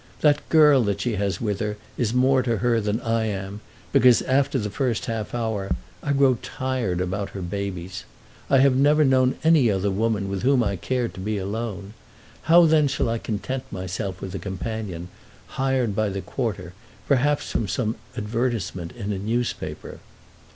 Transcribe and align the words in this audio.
That 0.21 0.49
girl 0.49 0.83
that 0.85 0.99
she 0.99 1.17
has 1.17 1.39
with 1.39 1.59
her 1.59 1.77
is 1.95 2.11
more 2.11 2.41
to 2.41 2.57
her 2.57 2.81
than 2.81 2.99
I 3.01 3.25
am, 3.25 3.61
because 3.91 4.23
after 4.23 4.57
the 4.57 4.71
first 4.71 5.05
half 5.05 5.35
hour 5.35 5.75
I 6.01 6.11
grow 6.11 6.39
tired 6.41 6.99
about 6.99 7.29
her 7.37 7.41
babies. 7.43 8.03
I 8.49 8.57
have 8.61 8.75
never 8.75 9.05
known 9.05 9.35
any 9.43 9.69
other 9.69 9.91
woman 9.91 10.27
with 10.27 10.41
whom 10.41 10.63
I 10.63 10.75
cared 10.75 11.13
to 11.13 11.19
be 11.19 11.37
alone. 11.37 11.93
How 12.49 12.65
then 12.65 12.87
shall 12.87 13.09
I 13.09 13.19
content 13.19 13.71
myself 13.71 14.21
with 14.21 14.33
a 14.33 14.39
companion, 14.39 15.09
hired 15.49 15.95
by 15.95 16.09
the 16.09 16.21
quarter, 16.21 16.73
perhaps 17.07 17.51
from 17.51 17.67
some 17.67 17.95
advertisement 18.17 18.93
in 18.93 19.13
a 19.13 19.19
newspaper? 19.19 19.99